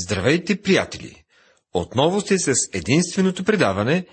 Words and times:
Здравейте, 0.00 0.62
приятели! 0.62 1.24
Отново 1.74 2.20
сте 2.20 2.38
с 2.38 2.54
единственото 2.72 3.44
предаване, 3.44 4.06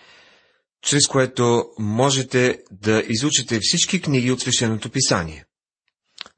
чрез 0.82 1.08
което 1.08 1.66
можете 1.80 2.60
да 2.72 3.04
изучите 3.10 3.60
всички 3.62 4.02
книги 4.02 4.32
от 4.32 4.42
Свещеното 4.42 4.90
писание. 4.90 5.46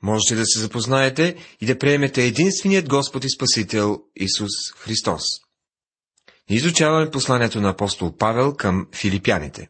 Можете 0.02 0.36
да 0.36 0.46
се 0.46 0.60
запознаете 0.60 1.36
и 1.62 1.66
да 1.66 1.78
приемете 1.78 2.26
единственият 2.26 2.90
Господ 2.90 3.24
и 3.24 3.30
Спасител 3.30 4.00
Исус 4.16 4.52
Христос. 4.78 5.24
Изучаваме 6.50 7.12
посланието 7.12 7.62
на 7.62 7.70
апостол 7.70 8.18
Павел 8.18 8.54
към 8.54 8.88
филипяните. 8.96 9.70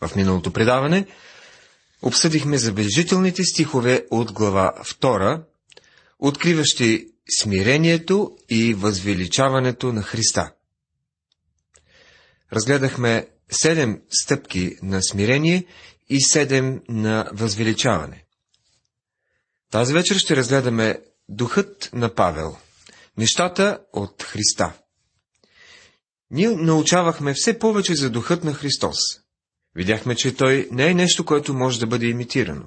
В 0.00 0.16
миналото 0.16 0.52
предаване 0.52 1.06
обсъдихме 2.02 2.58
забележителните 2.58 3.44
стихове 3.44 4.06
от 4.10 4.32
глава 4.32 4.72
2, 4.84 5.42
откриващи 6.18 7.06
смирението 7.40 8.36
и 8.48 8.74
възвеличаването 8.74 9.92
на 9.92 10.02
Христа. 10.02 10.52
Разгледахме 12.52 13.28
седем 13.50 14.02
стъпки 14.10 14.76
на 14.82 15.02
смирение 15.02 15.64
и 16.08 16.20
седем 16.20 16.82
на 16.88 17.30
възвеличаване. 17.32 18.24
Тази 19.70 19.92
вечер 19.92 20.16
ще 20.16 20.36
разгледаме 20.36 21.00
духът 21.28 21.90
на 21.92 22.14
Павел, 22.14 22.56
нещата 23.16 23.80
от 23.92 24.22
Христа. 24.22 24.72
Ние 26.30 26.50
научавахме 26.50 27.34
все 27.34 27.58
повече 27.58 27.94
за 27.94 28.10
духът 28.10 28.44
на 28.44 28.54
Христос. 28.54 28.98
Видяхме, 29.74 30.16
че 30.16 30.36
той 30.36 30.68
не 30.72 30.86
е 30.86 30.94
нещо, 30.94 31.24
което 31.24 31.54
може 31.54 31.80
да 31.80 31.86
бъде 31.86 32.06
имитирано. 32.06 32.66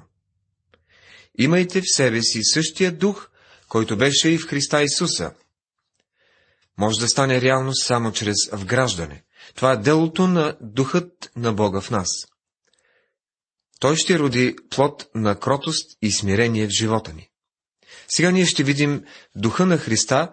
Имайте 1.38 1.80
в 1.80 1.94
себе 1.94 2.22
си 2.22 2.40
същия 2.42 2.92
дух, 2.92 3.28
който 3.72 3.96
беше 3.96 4.28
и 4.28 4.38
в 4.38 4.46
Христа 4.46 4.82
Исуса. 4.82 5.32
Може 6.78 7.00
да 7.00 7.08
стане 7.08 7.40
реалност 7.40 7.86
само 7.86 8.12
чрез 8.12 8.36
вграждане. 8.52 9.22
Това 9.54 9.72
е 9.72 9.76
делото 9.76 10.26
на 10.26 10.56
духът 10.60 11.30
на 11.36 11.52
Бога 11.52 11.80
в 11.80 11.90
нас. 11.90 12.08
Той 13.80 13.96
ще 13.96 14.18
роди 14.18 14.56
плод 14.70 15.06
на 15.14 15.40
кротост 15.40 15.98
и 16.02 16.12
смирение 16.12 16.66
в 16.66 16.70
живота 16.70 17.12
ни. 17.12 17.28
Сега 18.08 18.30
ние 18.30 18.46
ще 18.46 18.62
видим 18.62 19.04
духа 19.36 19.66
на 19.66 19.78
Христа, 19.78 20.32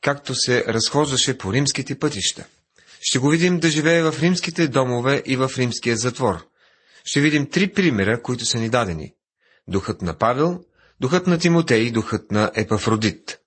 както 0.00 0.34
се 0.34 0.64
разхождаше 0.64 1.38
по 1.38 1.52
римските 1.52 1.98
пътища. 1.98 2.46
Ще 3.00 3.18
го 3.18 3.28
видим 3.28 3.60
да 3.60 3.70
живее 3.70 4.02
в 4.02 4.14
римските 4.20 4.68
домове 4.68 5.22
и 5.26 5.36
в 5.36 5.50
римския 5.56 5.96
затвор. 5.96 6.46
Ще 7.04 7.20
видим 7.20 7.50
три 7.50 7.72
примера, 7.72 8.22
които 8.22 8.44
са 8.44 8.58
ни 8.58 8.68
дадени. 8.68 9.14
Духът 9.68 10.02
на 10.02 10.18
Павел, 10.18 10.64
духът 11.00 11.26
на 11.26 11.38
Тимотей 11.38 11.80
и 11.80 11.90
духът 11.90 12.30
на 12.30 12.52
Епафродит, 12.54 13.38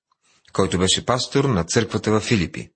който 0.54 0.78
беше 0.78 1.06
пастор 1.06 1.44
на 1.44 1.64
църквата 1.64 2.12
в 2.12 2.20
Филипи. 2.20 2.70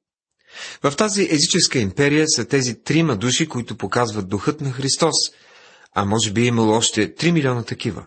В 0.83 0.95
тази 0.95 1.27
езическа 1.31 1.79
империя 1.79 2.25
са 2.27 2.47
тези 2.47 2.83
трима 2.83 3.15
души, 3.15 3.47
които 3.47 3.77
показват 3.77 4.29
духът 4.29 4.61
на 4.61 4.71
Христос, 4.71 5.15
а 5.95 6.05
може 6.05 6.31
би 6.31 6.41
е 6.41 6.45
имало 6.45 6.71
още 6.71 7.15
3 7.15 7.31
милиона 7.31 7.63
такива. 7.63 8.05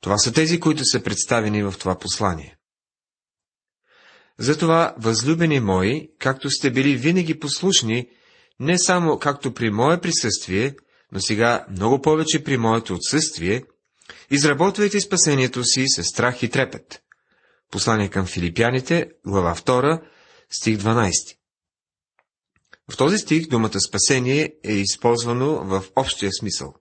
Това 0.00 0.18
са 0.18 0.32
тези, 0.32 0.60
които 0.60 0.84
са 0.84 1.02
представени 1.02 1.62
в 1.62 1.74
това 1.78 1.98
послание. 1.98 2.56
Затова, 4.38 4.94
възлюбени 4.98 5.60
мои, 5.60 6.08
както 6.18 6.50
сте 6.50 6.70
били 6.70 6.96
винаги 6.96 7.38
послушни, 7.38 8.08
не 8.60 8.78
само 8.78 9.18
както 9.18 9.54
при 9.54 9.70
мое 9.70 10.00
присъствие, 10.00 10.74
но 11.12 11.20
сега 11.20 11.66
много 11.70 12.00
повече 12.00 12.44
при 12.44 12.56
моето 12.56 12.94
отсъствие, 12.94 13.62
Изработвайте 14.30 15.00
спасението 15.00 15.64
си 15.64 15.84
с 15.88 16.04
страх 16.04 16.42
и 16.42 16.48
трепет. 16.48 17.02
Послание 17.70 18.08
към 18.08 18.26
филипяните, 18.26 19.08
глава 19.26 19.54
2, 19.54 20.02
стих 20.50 20.78
12. 20.78 21.10
В 22.90 22.96
този 22.96 23.18
стих 23.18 23.48
думата 23.48 23.80
спасение 23.80 24.54
е 24.64 24.72
използвано 24.72 25.64
в 25.64 25.84
общия 25.96 26.32
смисъл. 26.32 26.74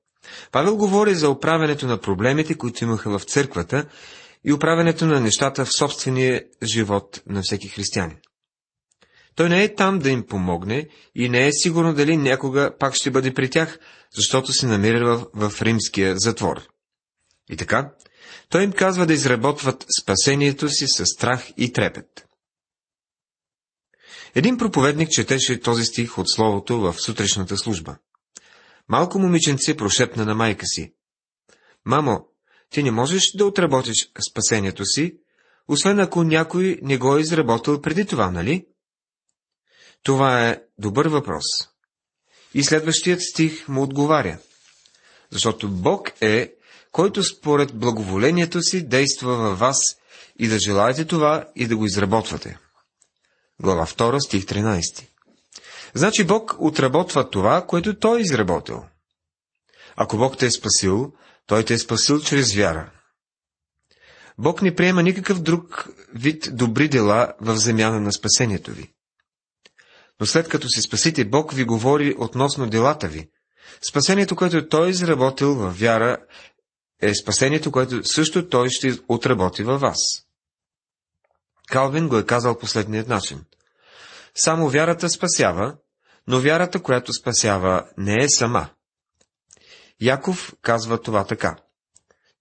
Павел 0.52 0.78
говори 0.78 1.16
за 1.16 1.30
оправянето 1.30 1.88
на 1.88 2.02
проблемите, 2.02 2.56
които 2.56 2.84
имаха 2.84 3.20
в 3.20 3.24
църквата 3.24 3.86
и 4.46 4.54
оправянето 4.54 5.06
на 5.06 5.20
нещата 5.20 5.66
в 5.66 5.74
собствения 5.74 6.44
живот 6.64 7.22
на 7.28 7.42
всеки 7.42 7.68
християнин. 7.68 8.18
Той 9.36 9.50
не 9.50 9.64
е 9.64 9.76
там 9.76 10.00
да 10.00 10.10
им 10.10 10.26
помогне 10.28 10.88
и 11.16 11.30
не 11.30 11.48
е 11.48 11.52
сигурно 11.52 11.94
дали 11.94 12.18
някога 12.18 12.78
пак 12.80 12.96
ще 12.96 13.12
бъде 13.12 13.34
при 13.34 13.50
тях, 13.50 13.80
защото 14.16 14.54
се 14.54 14.66
намира 14.66 15.18
в, 15.34 15.50
в 15.50 15.62
римския 15.62 16.18
затвор. 16.18 16.73
И 17.54 17.58
така, 17.58 17.94
той 18.50 18.64
им 18.64 18.72
казва 18.72 19.06
да 19.06 19.14
изработват 19.14 19.86
спасението 20.02 20.70
си 20.70 20.86
с 20.88 21.06
страх 21.06 21.52
и 21.58 21.74
трепет. 21.74 22.28
Един 24.36 24.58
проповедник 24.58 25.10
четеше 25.10 25.60
този 25.60 25.86
стих 25.86 26.18
от 26.18 26.30
Словото 26.30 26.80
в 26.80 26.96
сутрешната 27.00 27.58
служба. 27.58 27.98
Малко 28.90 29.20
момиченце 29.20 29.78
прошепна 29.78 30.26
на 30.26 30.36
майка 30.36 30.66
си. 30.66 30.94
Мамо, 31.86 32.28
ти 32.70 32.84
не 32.84 32.92
можеш 32.92 33.24
да 33.36 33.46
отработиш 33.46 34.12
спасението 34.30 34.86
си, 34.86 35.18
освен 35.68 36.00
ако 36.00 36.24
някой 36.24 36.80
не 36.82 36.98
го 36.98 37.18
е 37.18 37.22
изработил 37.22 37.82
преди 37.82 38.06
това, 38.06 38.32
нали? 38.32 38.68
Това 40.04 40.50
е 40.50 40.62
добър 40.78 41.06
въпрос. 41.06 41.46
И 42.54 42.64
следващият 42.64 43.22
стих 43.22 43.68
му 43.68 43.84
отговаря. 43.84 44.40
Защото 45.32 45.70
Бог 45.70 46.12
е, 46.22 46.54
който 46.94 47.24
според 47.24 47.76
благоволението 47.76 48.62
си 48.62 48.88
действа 48.88 49.36
във 49.36 49.60
вас 49.60 49.78
и 50.40 50.48
да 50.48 50.60
желаете 50.60 51.06
това 51.06 51.46
и 51.56 51.68
да 51.68 51.78
го 51.78 51.86
изработвате. 51.86 52.58
Глава 53.62 53.86
2, 53.86 54.20
стих 54.20 54.46
13. 54.46 55.08
Значи 55.94 56.24
Бог 56.24 56.56
отработва 56.60 57.30
това, 57.30 57.66
което 57.68 58.00
Той 58.00 58.20
е 58.20 58.22
изработил. 58.22 58.84
Ако 59.96 60.18
Бог 60.18 60.38
те 60.38 60.46
е 60.46 60.52
спасил, 60.52 61.14
Той 61.46 61.66
те 61.66 61.74
е 61.74 61.78
спасил 61.78 62.22
чрез 62.22 62.56
вяра. 62.56 62.92
Бог 64.38 64.62
не 64.62 64.76
приема 64.76 65.04
никакъв 65.04 65.42
друг 65.42 65.90
вид 66.16 66.50
добри 66.52 66.88
дела 66.88 67.34
в 67.42 67.58
земяна 67.58 68.00
на 68.00 68.12
спасението 68.12 68.72
ви. 68.72 68.94
Но 70.20 70.26
след 70.26 70.50
като 70.50 70.70
се 70.70 70.82
спасите, 70.82 71.26
Бог 71.26 71.54
ви 71.54 71.64
говори 71.64 72.16
относно 72.18 72.70
делата 72.70 73.08
ви. 73.08 73.30
Спасението, 73.90 74.36
което 74.36 74.68
Той 74.68 74.88
е 74.88 74.90
изработил 74.90 75.56
във 75.56 75.80
вяра, 75.80 76.18
е 77.10 77.16
спасението, 77.16 77.72
което 77.72 78.04
също 78.04 78.50
той 78.50 78.70
ще 78.70 79.00
отработи 79.08 79.64
във 79.64 79.82
вас. 79.82 79.98
Калвин 81.68 82.08
го 82.08 82.18
е 82.18 82.26
казал 82.26 82.58
последният 82.58 83.08
начин. 83.08 83.44
Само 84.36 84.70
вярата 84.70 85.10
спасява, 85.10 85.76
но 86.28 86.40
вярата, 86.40 86.82
която 86.82 87.14
спасява, 87.14 87.86
не 87.98 88.24
е 88.24 88.30
сама. 88.30 88.70
Яков 90.02 90.54
казва 90.62 91.02
това 91.02 91.26
така. 91.26 91.56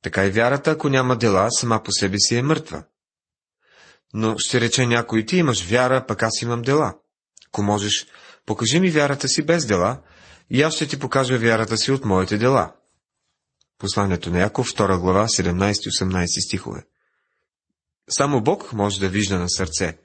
Така 0.03 0.27
и 0.27 0.31
вярата, 0.31 0.71
ако 0.71 0.89
няма 0.89 1.17
дела, 1.17 1.51
сама 1.51 1.83
по 1.83 1.93
себе 1.93 2.17
си 2.19 2.37
е 2.37 2.43
мъртва. 2.43 2.85
Но 4.15 4.35
ще 4.39 4.61
рече 4.61 4.87
някой, 4.87 5.27
ти 5.27 5.37
имаш 5.37 5.65
вяра, 5.65 6.07
пък 6.07 6.23
аз 6.23 6.43
имам 6.43 6.63
дела. 6.63 6.95
Ако 7.49 7.63
можеш, 7.63 8.07
покажи 8.47 8.81
ми 8.81 8.91
вярата 8.91 9.29
си 9.29 9.43
без 9.43 9.67
дела, 9.67 10.03
и 10.51 10.63
аз 10.63 10.75
ще 10.75 10.87
ти 10.87 10.99
покажа 10.99 11.39
вярата 11.39 11.77
си 11.77 11.93
от 11.93 12.05
моите 12.05 12.39
дела. 12.39 12.73
Посланието 13.83 14.31
на 14.31 14.41
Яков, 14.41 14.75
2 14.75 15.01
глава, 15.01 15.27
17-18 15.27 16.47
стихове. 16.47 16.85
Само 18.11 18.43
Бог 18.43 18.73
може 18.73 19.01
да 19.01 19.09
вижда 19.09 19.39
на 19.39 19.49
сърце. 19.49 19.99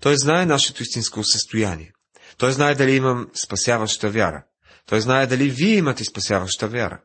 Той 0.00 0.16
знае 0.16 0.46
нашето 0.46 0.82
истинско 0.82 1.24
състояние. 1.24 1.92
Той 2.38 2.52
знае 2.52 2.74
дали 2.74 2.96
имам 2.96 3.28
спасяваща 3.34 4.10
вяра. 4.10 4.44
Той 4.86 5.00
знае 5.00 5.26
дали 5.26 5.50
вие 5.50 5.76
имате 5.76 6.04
спасяваща 6.04 6.68
вяра. 6.68 7.00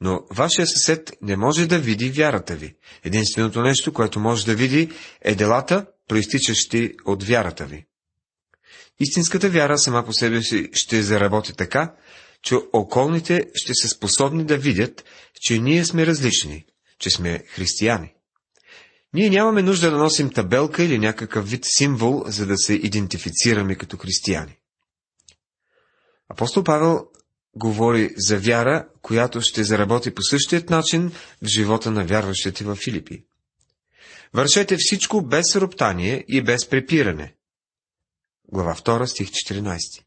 Но 0.00 0.20
вашия 0.30 0.66
съсед 0.66 1.12
не 1.22 1.36
може 1.36 1.66
да 1.66 1.78
види 1.78 2.10
вярата 2.10 2.54
ви. 2.54 2.76
Единственото 3.04 3.62
нещо, 3.62 3.92
което 3.92 4.20
може 4.20 4.46
да 4.46 4.54
види, 4.54 4.90
е 5.22 5.34
делата, 5.34 5.86
проистичащи 6.08 6.94
от 7.04 7.22
вярата 7.22 7.64
ви. 7.64 7.86
Истинската 9.00 9.48
вяра 9.48 9.78
сама 9.78 10.04
по 10.04 10.12
себе 10.12 10.42
си 10.42 10.70
ще 10.72 11.02
заработи 11.02 11.52
така, 11.52 11.94
че 12.46 12.54
околните 12.72 13.50
ще 13.54 13.74
са 13.74 13.88
способни 13.88 14.44
да 14.44 14.58
видят, 14.58 15.04
че 15.40 15.58
ние 15.58 15.84
сме 15.84 16.06
различни, 16.06 16.64
че 16.98 17.10
сме 17.10 17.44
християни. 17.46 18.14
Ние 19.14 19.30
нямаме 19.30 19.62
нужда 19.62 19.90
да 19.90 19.96
носим 19.96 20.30
табелка 20.30 20.82
или 20.82 20.98
някакъв 20.98 21.50
вид 21.50 21.64
символ, 21.64 22.24
за 22.26 22.46
да 22.46 22.58
се 22.58 22.74
идентифицираме 22.74 23.74
като 23.74 23.96
християни. 23.96 24.58
Апостол 26.28 26.64
Павел 26.64 27.06
говори 27.56 28.14
за 28.16 28.38
вяра, 28.38 28.88
която 29.02 29.40
ще 29.40 29.64
заработи 29.64 30.14
по 30.14 30.22
същият 30.22 30.70
начин 30.70 31.12
в 31.42 31.46
живота 31.46 31.90
на 31.90 32.04
вярващите 32.04 32.64
в 32.64 32.76
Филипи. 32.76 33.24
Вършете 34.34 34.76
всичко 34.78 35.22
без 35.22 35.56
роптание 35.56 36.24
и 36.28 36.42
без 36.42 36.68
препиране. 36.68 37.34
Глава 38.52 38.74
2, 38.74 39.04
стих 39.04 39.30
14. 39.30 40.05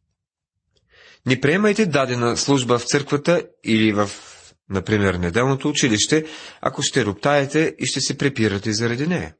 Не 1.29 1.41
приемайте 1.41 1.85
дадена 1.85 2.37
служба 2.37 2.79
в 2.79 2.83
църквата 2.83 3.43
или 3.63 3.91
в, 3.93 4.09
например, 4.69 5.13
неделното 5.13 5.69
училище, 5.69 6.25
ако 6.61 6.81
ще 6.81 7.05
роптаете 7.05 7.75
и 7.79 7.85
ще 7.85 8.01
се 8.01 8.17
препирате 8.17 8.73
заради 8.73 9.07
нея. 9.07 9.33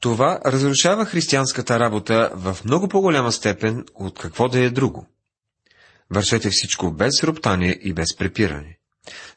Това 0.00 0.40
разрушава 0.46 1.04
християнската 1.04 1.80
работа 1.80 2.30
в 2.34 2.56
много 2.64 2.88
по-голяма 2.88 3.32
степен 3.32 3.84
от 3.94 4.18
какво 4.18 4.48
да 4.48 4.60
е 4.60 4.70
друго. 4.70 5.06
Вършете 6.10 6.50
всичко 6.50 6.92
без 6.92 7.22
роптание 7.24 7.78
и 7.82 7.92
без 7.92 8.16
препиране, 8.16 8.78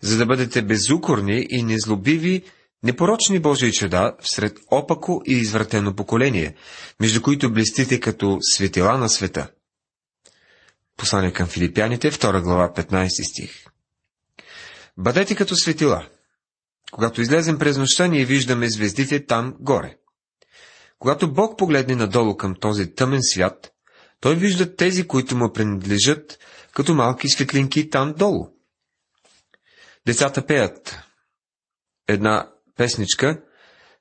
за 0.01 0.17
да 0.17 0.25
бъдете 0.25 0.61
безукорни 0.61 1.47
и 1.49 1.63
незлобиви, 1.63 2.43
непорочни 2.83 3.39
Божии 3.39 3.71
чеда 3.71 4.15
всред 4.21 4.57
опако 4.71 5.21
и 5.25 5.33
извратено 5.33 5.95
поколение, 5.95 6.55
между 6.99 7.21
които 7.21 7.53
блестите 7.53 7.99
като 7.99 8.37
светила 8.41 8.97
на 8.97 9.09
света. 9.09 9.47
Послание 10.97 11.33
към 11.33 11.47
филипяните, 11.47 12.11
2 12.11 12.41
глава, 12.41 12.73
15 12.73 13.31
стих. 13.31 13.65
Бъдете 14.97 15.35
като 15.35 15.55
светила. 15.55 16.07
Когато 16.91 17.21
излезем 17.21 17.59
през 17.59 17.77
нощта, 17.77 18.07
ние 18.07 18.25
виждаме 18.25 18.69
звездите 18.69 19.25
там 19.25 19.55
горе. 19.59 19.97
Когато 20.99 21.33
Бог 21.33 21.57
погледне 21.57 21.95
надолу 21.95 22.37
към 22.37 22.55
този 22.55 22.95
тъмен 22.95 23.19
свят, 23.21 23.73
той 24.19 24.35
вижда 24.35 24.75
тези, 24.75 25.07
които 25.07 25.35
му 25.37 25.53
принадлежат, 25.53 26.39
като 26.71 26.93
малки 26.93 27.29
светлинки 27.29 27.89
там 27.89 28.13
долу. 28.13 28.47
Децата 30.05 30.45
пеят 30.45 30.99
една 32.07 32.51
песничка 32.75 33.43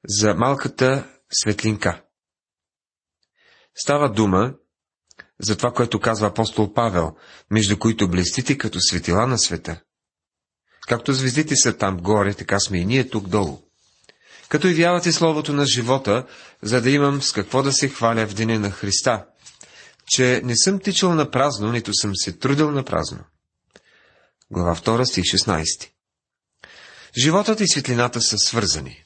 за 0.09 0.35
малката 0.35 1.05
светлинка. 1.31 2.03
Става 3.75 4.13
дума 4.13 4.55
за 5.41 5.57
това, 5.57 5.73
което 5.73 6.01
казва 6.01 6.27
апостол 6.27 6.73
Павел, 6.73 7.13
между 7.51 7.79
които 7.79 8.09
блестите 8.09 8.59
като 8.59 8.81
светила 8.81 9.27
на 9.27 9.39
света. 9.39 9.81
Както 10.89 11.13
звездите 11.13 11.57
са 11.57 11.77
там 11.77 11.97
горе, 11.97 12.35
така 12.35 12.61
сме 12.61 12.79
и 12.79 12.85
ние 12.85 13.09
тук 13.09 13.29
долу. 13.29 13.59
Като 14.49 14.69
явявате 14.69 15.13
Словото 15.13 15.53
на 15.53 15.67
живота, 15.67 16.27
за 16.63 16.83
да 16.83 16.91
имам 16.91 17.23
с 17.23 17.33
какво 17.33 17.63
да 17.63 17.73
се 17.73 17.89
хваля 17.89 18.27
в 18.27 18.35
деня 18.35 18.59
на 18.59 18.71
Христа, 18.71 19.27
че 20.07 20.41
не 20.45 20.57
съм 20.57 20.81
тичал 20.81 21.15
на 21.15 21.31
празно, 21.31 21.73
нито 21.73 21.95
съм 21.95 22.11
се 22.15 22.33
трудил 22.33 22.71
на 22.71 22.85
празно. 22.85 23.19
Глава 24.51 24.77
2, 24.77 25.05
стих 25.05 25.25
16 25.25 25.91
Животът 27.19 27.61
и 27.61 27.69
светлината 27.69 28.21
са 28.21 28.39
свързани. 28.39 29.03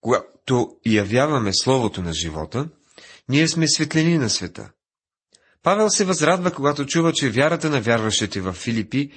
Когато 0.00 0.76
явяваме 0.86 1.54
Словото 1.54 2.02
на 2.02 2.12
живота, 2.12 2.68
ние 3.28 3.48
сме 3.48 3.68
светлини 3.68 4.18
на 4.18 4.30
света. 4.30 4.70
Павел 5.62 5.90
се 5.90 6.04
възрадва, 6.04 6.50
когато 6.50 6.86
чува, 6.86 7.12
че 7.12 7.30
вярата 7.30 7.70
на 7.70 7.80
вярващите 7.80 8.40
в 8.40 8.52
Филипи 8.52 9.10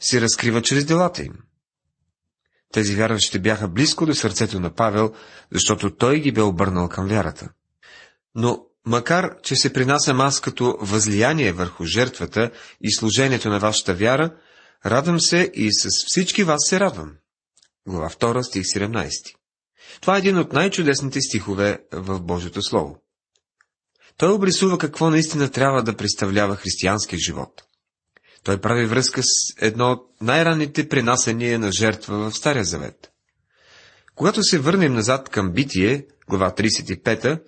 се 0.00 0.20
разкрива 0.20 0.62
чрез 0.62 0.84
делата 0.84 1.22
им. 1.22 1.34
Тези 2.72 2.94
вярващи 2.94 3.38
бяха 3.38 3.68
близко 3.68 4.06
до 4.06 4.14
сърцето 4.14 4.60
на 4.60 4.74
Павел, 4.74 5.12
защото 5.52 5.96
той 5.96 6.20
ги 6.20 6.32
бе 6.32 6.40
обърнал 6.40 6.88
към 6.88 7.08
вярата. 7.08 7.48
Но 8.34 8.66
макар, 8.86 9.36
че 9.42 9.56
се 9.56 9.72
принасям 9.72 10.20
аз 10.20 10.40
като 10.40 10.78
възлияние 10.80 11.52
върху 11.52 11.84
жертвата 11.84 12.50
и 12.80 12.92
служението 12.92 13.48
на 13.48 13.58
вашата 13.58 13.94
вяра, 13.94 14.36
радвам 14.86 15.20
се 15.20 15.50
и 15.54 15.72
с 15.72 15.88
всички 16.06 16.44
вас 16.44 16.60
се 16.68 16.80
радвам. 16.80 17.12
Глава 17.88 18.10
2, 18.10 18.42
стих 18.42 18.62
17. 18.62 19.10
Това 20.00 20.16
е 20.16 20.18
един 20.18 20.38
от 20.38 20.52
най-чудесните 20.52 21.20
стихове 21.20 21.78
в 21.92 22.20
Божието 22.20 22.62
Слово. 22.62 23.03
Той 24.18 24.32
обрисува 24.32 24.78
какво 24.78 25.10
наистина 25.10 25.50
трябва 25.50 25.82
да 25.82 25.96
представлява 25.96 26.56
християнския 26.56 27.18
живот. 27.18 27.62
Той 28.44 28.60
прави 28.60 28.86
връзка 28.86 29.22
с 29.22 29.26
едно 29.60 29.92
от 29.92 30.10
най-ранните 30.20 30.88
принасения 30.88 31.58
на 31.58 31.72
жертва 31.72 32.30
в 32.30 32.36
Стария 32.36 32.64
Завет. 32.64 33.10
Когато 34.14 34.42
се 34.42 34.58
върнем 34.58 34.94
назад 34.94 35.28
към 35.28 35.52
Битие, 35.52 36.06
глава 36.28 36.50
35, 36.50 37.42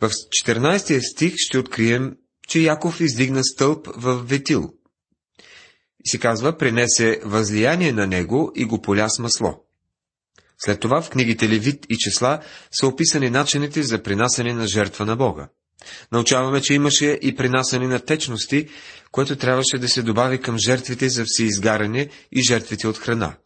в 0.00 0.10
14 0.10 1.12
стих 1.12 1.34
ще 1.36 1.58
открием, 1.58 2.16
че 2.48 2.60
Яков 2.60 3.00
издигна 3.00 3.44
стълб 3.44 3.88
в 3.96 4.22
Ветил. 4.24 4.72
И 6.04 6.08
се 6.08 6.18
казва, 6.18 6.56
принесе 6.58 7.20
възлияние 7.24 7.92
на 7.92 8.06
него 8.06 8.52
и 8.54 8.64
го 8.64 8.82
поля 8.82 9.08
с 9.10 9.18
масло. 9.18 9.64
След 10.58 10.80
това 10.80 11.02
в 11.02 11.10
книгите 11.10 11.48
Левит 11.48 11.86
и 11.88 11.96
числа 11.98 12.40
са 12.72 12.86
описани 12.86 13.30
начините 13.30 13.82
за 13.82 14.02
принасяне 14.02 14.54
на 14.54 14.66
жертва 14.66 15.06
на 15.06 15.16
Бога. 15.16 15.48
Научаваме, 16.12 16.60
че 16.60 16.74
имаше 16.74 17.18
и 17.22 17.36
принасяне 17.36 17.86
на 17.86 18.00
течности, 18.00 18.68
което 19.10 19.36
трябваше 19.36 19.78
да 19.78 19.88
се 19.88 20.02
добави 20.02 20.40
към 20.40 20.58
жертвите 20.58 21.08
за 21.08 21.24
всеизгаране 21.26 22.08
и 22.32 22.42
жертвите 22.42 22.88
от 22.88 22.98
храна. 22.98 23.36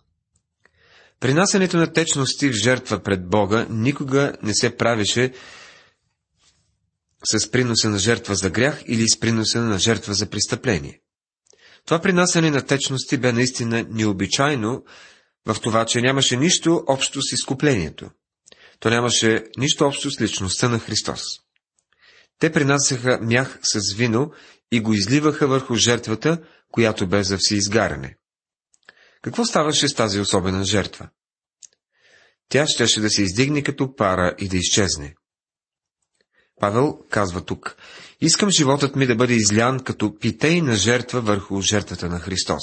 Принасянето 1.21 1.77
на 1.77 1.93
течности 1.93 2.49
в 2.49 2.53
жертва 2.53 3.03
пред 3.03 3.29
Бога 3.29 3.67
никога 3.71 4.33
не 4.43 4.55
се 4.55 4.77
правеше 4.77 5.33
с 7.25 7.51
приноса 7.51 7.91
на 7.91 7.99
жертва 7.99 8.35
за 8.35 8.51
грях 8.51 8.83
или 8.87 9.09
с 9.09 9.21
приноса 9.21 9.61
на 9.61 9.79
жертва 9.79 10.15
за 10.15 10.27
престъпление. 10.27 11.01
Това 11.87 11.99
принасяне 12.01 12.51
на 12.51 12.63
течности 12.63 13.17
бе 13.17 13.33
наистина 13.33 13.87
необичайно 13.91 14.85
в 15.47 15.57
това, 15.61 15.87
че 15.87 16.01
нямаше 16.01 16.37
нищо 16.37 16.85
общо 16.87 17.23
с 17.23 17.33
изкуплението. 17.33 18.11
То 18.81 18.91
нямаше 18.91 19.45
нищо 19.59 19.85
общо 19.85 20.11
с 20.11 20.21
личността 20.21 20.69
на 20.69 20.79
Христос. 20.79 21.44
Те 22.39 22.53
принасяха 22.53 23.19
мях 23.23 23.59
с 23.63 23.95
вино 23.95 24.33
и 24.73 24.81
го 24.81 24.93
изливаха 24.93 25.47
върху 25.47 25.75
жертвата, 25.75 26.43
която 26.73 27.09
бе 27.09 27.23
за 27.23 27.39
всеизгаряне. 27.39 28.17
Какво 29.23 29.45
ставаше 29.45 29.89
с 29.89 29.95
тази 29.95 30.21
особена 30.21 30.65
жертва? 30.65 31.09
Тя 32.49 32.67
щеше 32.67 33.01
да 33.01 33.11
се 33.11 33.23
издигне 33.23 33.63
като 33.63 33.97
пара 33.97 34.35
и 34.39 34.49
да 34.49 34.57
изчезне. 34.57 35.15
Павел 36.61 36.99
казва 37.11 37.45
тук, 37.45 37.77
искам 38.21 38.51
животът 38.51 38.97
ми 38.97 39.07
да 39.07 39.17
бъде 39.17 39.35
излян 39.35 39.81
като 39.81 40.19
питейна 40.19 40.77
жертва 40.77 41.21
върху 41.21 41.61
жертвата 41.61 42.09
на 42.09 42.21
Христос. 42.21 42.63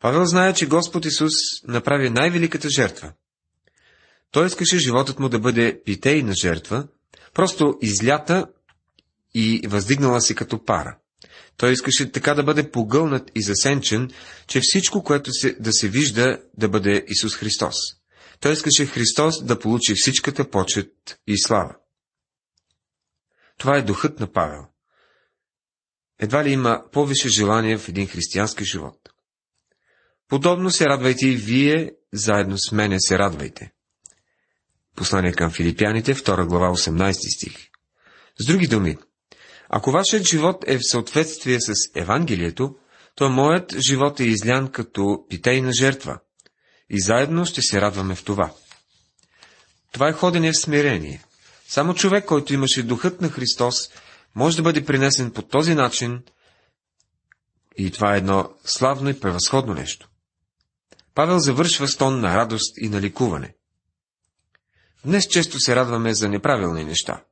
Павел 0.00 0.24
знае, 0.24 0.54
че 0.54 0.66
Господ 0.66 1.04
Исус 1.04 1.32
направи 1.64 2.10
най-великата 2.10 2.68
жертва. 2.70 3.12
Той 4.30 4.46
искаше 4.46 4.78
животът 4.78 5.18
му 5.18 5.28
да 5.28 5.38
бъде 5.38 5.82
питейна 5.84 6.32
жертва, 6.42 6.88
просто 7.38 7.78
излята 7.82 8.46
и 9.34 9.62
въздигнала 9.68 10.20
се 10.20 10.34
като 10.34 10.64
пара. 10.64 10.98
Той 11.56 11.72
искаше 11.72 12.12
така 12.12 12.34
да 12.34 12.42
бъде 12.42 12.70
погълнат 12.70 13.30
и 13.34 13.42
засенчен, 13.42 14.10
че 14.46 14.60
всичко, 14.62 15.02
което 15.02 15.32
се, 15.32 15.56
да 15.60 15.72
се 15.72 15.88
вижда, 15.88 16.42
да 16.56 16.68
бъде 16.68 17.04
Исус 17.08 17.36
Христос. 17.36 17.74
Той 18.40 18.52
искаше 18.52 18.86
Христос 18.86 19.44
да 19.44 19.58
получи 19.58 19.94
всичката 19.96 20.50
почет 20.50 21.20
и 21.26 21.38
слава. 21.38 21.76
Това 23.58 23.76
е 23.76 23.82
духът 23.82 24.20
на 24.20 24.32
Павел. 24.32 24.66
Едва 26.18 26.44
ли 26.44 26.50
има 26.50 26.82
повече 26.92 27.28
желание 27.28 27.78
в 27.78 27.88
един 27.88 28.06
християнски 28.06 28.64
живот. 28.64 29.08
Подобно 30.28 30.70
се 30.70 30.86
радвайте 30.86 31.26
и 31.26 31.36
вие, 31.36 31.92
заедно 32.12 32.58
с 32.58 32.72
мене 32.72 32.96
се 33.00 33.18
радвайте. 33.18 33.72
Послание 34.98 35.32
към 35.32 35.50
филипяните, 35.50 36.14
2 36.14 36.46
глава, 36.46 36.68
18 36.68 37.12
стих. 37.12 37.56
С 38.40 38.46
други 38.46 38.66
думи, 38.66 38.96
ако 39.68 39.90
вашият 39.90 40.26
живот 40.26 40.64
е 40.66 40.78
в 40.78 40.90
съответствие 40.90 41.60
с 41.60 41.72
Евангелието, 41.94 42.74
то 43.14 43.30
моят 43.30 43.76
живот 43.78 44.20
е 44.20 44.24
излян 44.24 44.68
като 44.68 45.26
питейна 45.30 45.72
жертва. 45.72 46.18
И 46.90 47.00
заедно 47.00 47.46
ще 47.46 47.62
се 47.62 47.80
радваме 47.80 48.14
в 48.14 48.24
това. 48.24 48.52
Това 49.92 50.08
е 50.08 50.12
ходене 50.12 50.52
в 50.52 50.60
смирение. 50.60 51.24
Само 51.68 51.94
човек, 51.94 52.24
който 52.24 52.54
имаше 52.54 52.82
духът 52.82 53.20
на 53.20 53.28
Христос, 53.28 53.74
може 54.34 54.56
да 54.56 54.62
бъде 54.62 54.84
принесен 54.84 55.30
по 55.30 55.42
този 55.42 55.74
начин 55.74 56.22
и 57.76 57.90
това 57.90 58.14
е 58.14 58.18
едно 58.18 58.50
славно 58.64 59.10
и 59.10 59.20
превъзходно 59.20 59.74
нещо. 59.74 60.08
Павел 61.14 61.38
завършва 61.38 61.88
с 61.88 61.96
тон 61.96 62.20
на 62.20 62.36
радост 62.36 62.78
и 62.78 62.88
на 62.88 63.00
ликуване. 63.00 63.54
Днес 65.04 65.26
често 65.28 65.60
се 65.60 65.76
радваме 65.76 66.14
за 66.14 66.28
неправилни 66.28 66.84
неща. 66.84 67.24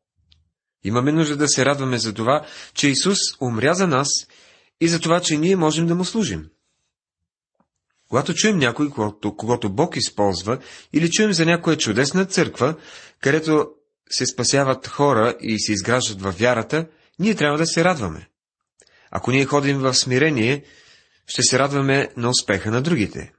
Имаме 0.84 1.12
нужда 1.12 1.36
да 1.36 1.48
се 1.48 1.64
радваме 1.64 1.98
за 1.98 2.14
това, 2.14 2.46
че 2.74 2.88
Исус 2.88 3.18
умря 3.40 3.74
за 3.74 3.86
нас 3.86 4.08
и 4.80 4.88
за 4.88 5.00
това, 5.00 5.20
че 5.20 5.38
ние 5.38 5.56
можем 5.56 5.86
да 5.86 5.94
му 5.94 6.04
служим. 6.04 6.48
Когато 8.08 8.34
чуем 8.34 8.58
някой, 8.58 8.90
когато, 8.90 9.36
когато 9.36 9.72
Бог 9.72 9.96
използва, 9.96 10.58
или 10.92 11.10
чуем 11.10 11.32
за 11.32 11.46
някоя 11.46 11.76
чудесна 11.76 12.24
църква, 12.24 12.74
където 13.20 13.68
се 14.10 14.26
спасяват 14.26 14.86
хора 14.86 15.36
и 15.40 15.60
се 15.60 15.72
изграждат 15.72 16.22
във 16.22 16.38
вярата, 16.38 16.88
ние 17.18 17.34
трябва 17.34 17.58
да 17.58 17.66
се 17.66 17.84
радваме. 17.84 18.28
Ако 19.10 19.30
ние 19.30 19.44
ходим 19.44 19.78
в 19.78 19.94
смирение, 19.94 20.64
ще 21.26 21.42
се 21.42 21.58
радваме 21.58 22.08
на 22.16 22.28
успеха 22.28 22.70
на 22.70 22.82
другите. 22.82 23.32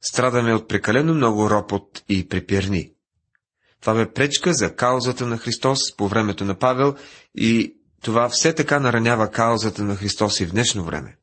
Страдаме 0.00 0.54
от 0.54 0.68
прекалено 0.68 1.14
много 1.14 1.50
ропот 1.50 2.04
и 2.08 2.28
препирни. 2.28 2.92
Това 3.80 3.94
бе 3.94 4.12
пречка 4.12 4.54
за 4.54 4.74
каузата 4.74 5.26
на 5.26 5.38
Христос 5.38 5.96
по 5.96 6.08
времето 6.08 6.44
на 6.44 6.58
Павел 6.58 6.94
и 7.34 7.76
това 8.02 8.28
все 8.28 8.54
така 8.54 8.80
наранява 8.80 9.30
каузата 9.30 9.82
на 9.82 9.96
Христос 9.96 10.40
и 10.40 10.46
в 10.46 10.50
днешно 10.50 10.84
време. 10.84 11.16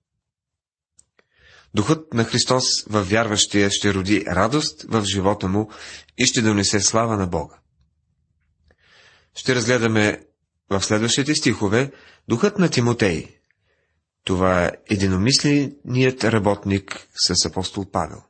Духът 1.73 2.13
на 2.13 2.23
Христос 2.23 2.83
във 2.89 3.09
вярващия 3.09 3.69
ще 3.71 3.93
роди 3.93 4.25
радост 4.27 4.83
в 4.83 5.03
живота 5.05 5.47
му 5.47 5.69
и 6.17 6.25
ще 6.25 6.41
донесе 6.41 6.79
слава 6.79 7.17
на 7.17 7.27
Бога. 7.27 7.55
ще 9.35 9.55
разгледаме 9.55 10.23
в 10.69 10.81
следващите 10.81 11.35
стихове 11.35 11.91
духът 12.27 12.59
на 12.59 12.69
Тимотей. 12.69 13.37
Това 14.23 14.65
е 14.65 14.71
единомисленият 14.89 16.23
работник 16.23 17.07
с 17.27 17.45
апостол 17.45 17.85
Павел. 17.91 18.26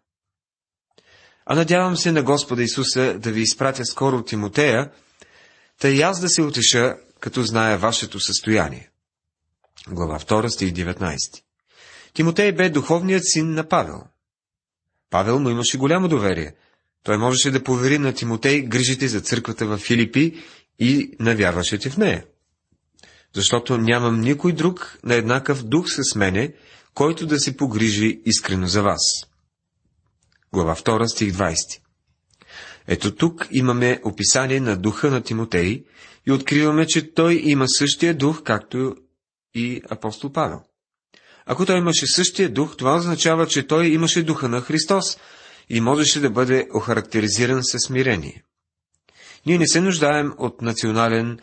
А 1.49 1.55
надявам 1.55 1.97
се 1.97 2.11
на 2.11 2.23
Господа 2.23 2.63
Исуса 2.63 3.19
да 3.19 3.31
ви 3.31 3.41
изпратя 3.41 3.85
скоро 3.85 4.23
Тимотея, 4.23 4.91
тъй 5.79 5.91
и 5.91 6.01
аз 6.01 6.19
да 6.19 6.29
се 6.29 6.41
утеша, 6.41 6.95
като 7.19 7.43
знае 7.43 7.77
вашето 7.77 8.19
състояние. 8.19 8.89
Глава 9.89 10.19
2, 10.19 10.47
стих 10.47 10.71
19. 10.71 11.17
Тимотей 12.13 12.51
бе 12.51 12.69
духовният 12.69 13.23
син 13.25 13.53
на 13.53 13.67
Павел. 13.67 14.03
Павел 15.09 15.39
му 15.39 15.49
имаше 15.49 15.77
голямо 15.77 16.07
доверие. 16.07 16.53
Той 17.03 17.17
можеше 17.17 17.51
да 17.51 17.63
повери 17.63 17.97
на 17.97 18.13
Тимотей 18.13 18.61
грижите 18.61 19.07
за 19.07 19.21
църквата 19.21 19.65
в 19.65 19.77
Филипи 19.77 20.43
и 20.79 21.15
на 21.19 21.35
вярващите 21.35 21.89
в 21.89 21.97
нея. 21.97 22.25
Защото 23.35 23.77
нямам 23.77 24.21
никой 24.21 24.53
друг 24.53 24.99
на 25.03 25.15
еднакъв 25.15 25.63
дух 25.63 25.85
с 25.87 26.15
мене, 26.15 26.53
който 26.93 27.25
да 27.25 27.39
се 27.39 27.57
погрижи 27.57 28.21
искрено 28.25 28.67
за 28.67 28.83
вас. 28.83 29.27
Глава 30.53 30.75
2, 30.75 31.05
стих 31.05 31.33
20. 31.33 31.55
Ето 32.87 33.15
тук 33.15 33.47
имаме 33.51 34.01
описание 34.03 34.59
на 34.59 34.77
духа 34.77 35.11
на 35.11 35.21
Тимотей 35.21 35.83
и 36.27 36.31
откриваме, 36.31 36.87
че 36.87 37.13
той 37.13 37.41
има 37.43 37.65
същия 37.67 38.13
дух, 38.13 38.43
както 38.43 38.95
и 39.55 39.81
апостол 39.89 40.31
Павел. 40.31 40.61
Ако 41.45 41.65
той 41.65 41.77
имаше 41.77 42.07
същия 42.07 42.49
дух, 42.49 42.77
това 42.77 42.95
означава, 42.95 43.47
че 43.47 43.67
той 43.67 43.87
имаше 43.87 44.23
духа 44.23 44.49
на 44.49 44.61
Христос 44.61 45.17
и 45.69 45.81
можеше 45.81 46.19
да 46.19 46.29
бъде 46.29 46.67
охарактеризиран 46.73 47.63
със 47.63 47.81
смирение. 47.81 48.43
Ние 49.45 49.57
не 49.57 49.67
се 49.67 49.81
нуждаем 49.81 50.33
от 50.37 50.61
национален 50.61 51.39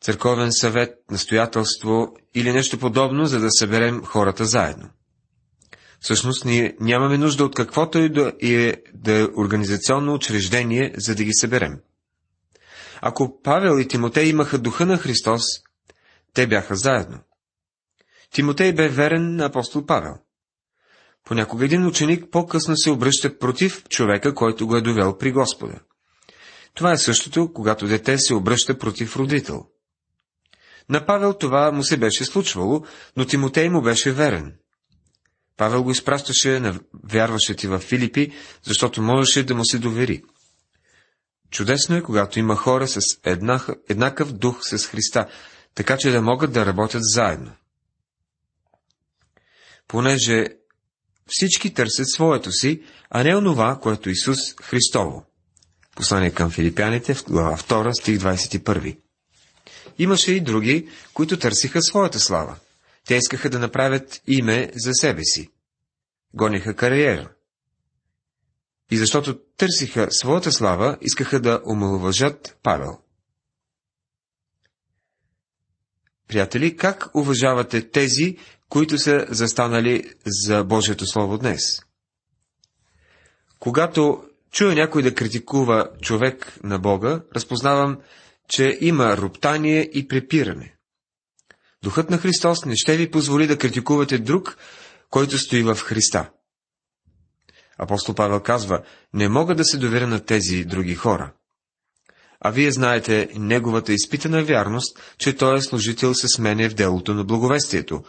църковен 0.00 0.52
съвет, 0.52 0.94
настоятелство 1.10 2.16
или 2.34 2.52
нещо 2.52 2.78
подобно, 2.78 3.26
за 3.26 3.40
да 3.40 3.50
съберем 3.50 4.04
хората 4.04 4.44
заедно. 4.44 4.88
Всъщност, 6.02 6.44
ние 6.44 6.76
нямаме 6.80 7.18
нужда 7.18 7.44
от 7.44 7.54
каквото 7.54 7.98
и 7.98 8.08
да 8.08 8.32
е, 8.42 8.76
да 8.94 9.20
е 9.20 9.24
организационно 9.36 10.14
учреждение, 10.14 10.94
за 10.96 11.14
да 11.14 11.24
ги 11.24 11.32
съберем. 11.32 11.80
Ако 13.00 13.40
Павел 13.42 13.80
и 13.80 13.88
Тимотей 13.88 14.28
имаха 14.28 14.58
духа 14.58 14.86
на 14.86 14.98
Христос, 14.98 15.42
те 16.34 16.46
бяха 16.46 16.76
заедно. 16.76 17.18
Тимотей 18.30 18.72
бе 18.72 18.88
верен 18.88 19.36
на 19.36 19.44
апостол 19.44 19.86
Павел. 19.86 20.14
Понякога 21.24 21.64
един 21.64 21.86
ученик 21.86 22.30
по-късно 22.30 22.76
се 22.76 22.90
обръща 22.90 23.38
против 23.38 23.84
човека, 23.88 24.34
който 24.34 24.66
го 24.66 24.76
е 24.76 24.82
довел 24.82 25.18
при 25.18 25.32
Господа. 25.32 25.80
Това 26.74 26.92
е 26.92 26.98
същото, 26.98 27.52
когато 27.52 27.86
дете 27.86 28.18
се 28.18 28.34
обръща 28.34 28.78
против 28.78 29.16
родител. 29.16 29.66
На 30.88 31.06
Павел 31.06 31.34
това 31.34 31.72
му 31.72 31.82
се 31.82 31.96
беше 31.96 32.24
случвало, 32.24 32.82
но 33.16 33.24
Тимотей 33.24 33.68
му 33.68 33.82
беше 33.82 34.12
верен. 34.12 34.56
Павел 35.62 35.82
го 35.82 35.90
изпращаше 35.90 36.60
на 36.60 36.80
вярващите 37.04 37.68
в 37.68 37.78
Филипи, 37.78 38.32
защото 38.62 39.02
можеше 39.02 39.42
да 39.42 39.54
му 39.54 39.64
се 39.64 39.78
довери. 39.78 40.22
Чудесно 41.50 41.96
е, 41.96 42.02
когато 42.02 42.38
има 42.38 42.56
хора 42.56 42.88
с 42.88 43.00
една, 43.24 43.66
еднакъв 43.88 44.32
дух 44.32 44.58
с 44.62 44.86
Христа, 44.86 45.26
така 45.74 45.96
че 45.96 46.10
да 46.10 46.22
могат 46.22 46.52
да 46.52 46.66
работят 46.66 47.02
заедно. 47.04 47.52
Понеже 49.88 50.46
всички 51.26 51.74
търсят 51.74 52.10
своето 52.10 52.52
си, 52.52 52.82
а 53.10 53.24
не 53.24 53.36
онова, 53.36 53.78
което 53.82 54.10
Исус 54.10 54.38
Христово. 54.62 55.24
Послание 55.96 56.30
към 56.30 56.50
филипяните 56.50 57.16
глава 57.28 57.56
2, 57.56 58.00
стих 58.00 58.18
21. 58.18 58.96
Имаше 59.98 60.32
и 60.32 60.40
други, 60.40 60.88
които 61.14 61.38
търсиха 61.38 61.82
своята 61.82 62.20
слава. 62.20 62.56
Те 63.06 63.14
искаха 63.14 63.50
да 63.50 63.58
направят 63.58 64.22
име 64.26 64.70
за 64.74 64.94
себе 64.94 65.24
си. 65.24 65.51
Гониха 66.34 66.76
кариера. 66.76 67.32
И 68.90 68.96
защото 68.96 69.38
търсиха 69.56 70.08
своята 70.10 70.52
слава, 70.52 70.98
искаха 71.00 71.40
да 71.40 71.62
омалуважат 71.66 72.58
Павел. 72.62 72.98
Приятели, 76.28 76.76
как 76.76 77.10
уважавате 77.14 77.90
тези, 77.90 78.36
които 78.68 78.98
са 78.98 79.26
застанали 79.28 80.14
за 80.26 80.64
Божието 80.64 81.06
Слово 81.06 81.38
днес? 81.38 81.62
Когато 83.58 84.24
чуя 84.50 84.74
някой 84.74 85.02
да 85.02 85.14
критикува 85.14 85.90
човек 86.00 86.58
на 86.62 86.78
Бога, 86.78 87.20
разпознавам, 87.34 87.98
че 88.48 88.78
има 88.80 89.16
роптание 89.16 89.90
и 89.92 90.08
препиране. 90.08 90.74
Духът 91.82 92.10
на 92.10 92.18
Христос 92.18 92.64
не 92.64 92.76
ще 92.76 92.96
ви 92.96 93.10
позволи 93.10 93.46
да 93.46 93.58
критикувате 93.58 94.18
друг, 94.18 94.56
който 95.12 95.38
стои 95.38 95.62
в 95.62 95.74
Христа. 95.74 96.30
Апостол 97.78 98.14
Павел 98.14 98.40
казва, 98.40 98.82
не 99.14 99.28
мога 99.28 99.54
да 99.54 99.64
се 99.64 99.78
доверя 99.78 100.06
на 100.06 100.24
тези 100.24 100.64
други 100.64 100.94
хора. 100.94 101.32
А 102.40 102.50
вие 102.50 102.72
знаете 102.72 103.28
неговата 103.34 103.92
изпитана 103.92 104.44
вярност, 104.44 105.14
че 105.18 105.36
той 105.36 105.56
е 105.56 105.60
служител 105.60 106.14
с 106.14 106.38
мене 106.38 106.68
в 106.68 106.74
делото 106.74 107.14
на 107.14 107.24
благовестието, 107.24 108.04